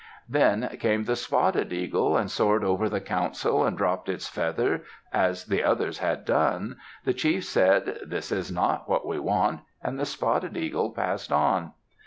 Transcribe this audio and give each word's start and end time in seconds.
Then 0.27 0.67
came 0.79 1.03
the 1.03 1.15
spotted 1.15 1.71
eagle, 1.71 2.17
and 2.17 2.31
soared 2.31 2.63
over 2.63 2.89
the 2.89 2.99
council, 2.99 3.63
and 3.63 3.77
dropped 3.77 4.09
its 4.09 4.27
feather 4.27 4.83
as 5.13 5.45
the 5.45 5.63
others 5.63 5.99
had 5.99 6.25
done. 6.25 6.77
The 7.05 7.13
chief 7.13 7.45
said, 7.45 7.99
"This 8.07 8.31
is 8.31 8.51
not 8.51 8.89
what 8.89 9.05
we 9.05 9.19
want," 9.19 9.59
and 9.79 9.99
the 9.99 10.05
spotted 10.07 10.57
eagle 10.57 10.89
passed 10.89 11.31
on. 11.31 11.73